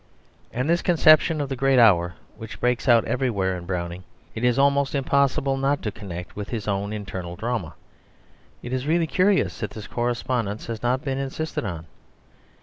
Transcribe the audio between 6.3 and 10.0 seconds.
with his own internal drama. It is really curious that this